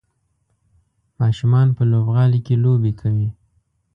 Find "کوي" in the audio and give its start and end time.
3.01-3.29